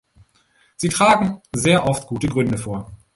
[0.77, 2.89] Sie tragen sehr oft gute Gründe vor.